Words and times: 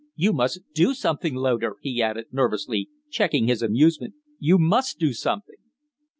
"You 0.15 0.33
must 0.33 0.61
do 0.73 0.95
something, 0.95 1.35
Loder!" 1.35 1.75
he 1.79 2.01
added, 2.01 2.25
nervously, 2.31 2.89
checking 3.11 3.45
his 3.45 3.61
amusement; 3.61 4.15
"you 4.39 4.57
must 4.57 4.97
do 4.97 5.13
something!" 5.13 5.57